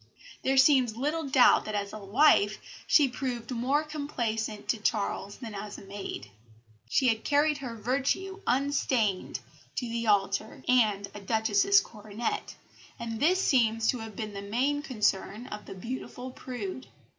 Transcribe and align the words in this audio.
There 0.41 0.57
seems 0.57 0.95
little 0.97 1.27
doubt 1.29 1.65
that 1.65 1.75
as 1.75 1.93
a 1.93 1.99
wife 1.99 2.57
she 2.87 3.07
proved 3.07 3.51
more 3.51 3.83
complaisant 3.83 4.67
to 4.69 4.77
Charles 4.79 5.37
than 5.37 5.53
as 5.53 5.77
a 5.77 5.83
maid. 5.85 6.31
She 6.89 7.09
had 7.09 7.23
carried 7.23 7.59
her 7.59 7.75
virtue 7.75 8.41
unstained 8.47 9.41
to 9.75 9.87
the 9.87 10.07
altar 10.07 10.63
and 10.67 11.07
a 11.13 11.19
Duchess's 11.21 11.81
coronet, 11.81 12.55
and 12.97 13.19
this 13.19 13.39
seems 13.39 13.87
to 13.89 13.99
have 13.99 14.15
been 14.15 14.33
the 14.33 14.41
main 14.41 14.81
concern 14.81 15.45
of 15.45 15.67
the 15.67 15.75
beautiful 15.75 16.31
prude. 16.31 16.87